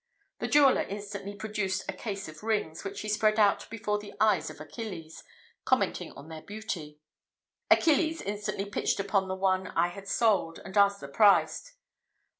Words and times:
The 0.39 0.47
jeweller 0.47 0.81
instantly 0.81 1.35
produced 1.35 1.83
a 1.87 1.93
case 1.93 2.27
of 2.27 2.41
rings, 2.41 2.83
which 2.83 3.01
he 3.01 3.07
spread 3.07 3.37
out 3.37 3.69
before 3.69 3.99
the 3.99 4.15
eyes 4.19 4.49
of 4.49 4.59
Achilles, 4.59 5.23
commenting 5.63 6.11
on 6.13 6.27
their 6.27 6.41
beauty. 6.41 6.97
Achilles 7.69 8.19
instantly 8.19 8.65
pitched 8.65 8.99
upon 8.99 9.27
the 9.27 9.35
one 9.35 9.67
I 9.67 9.89
had 9.89 10.07
sold, 10.07 10.57
and 10.65 10.75
asked 10.75 11.01
the 11.01 11.07
price. 11.07 11.75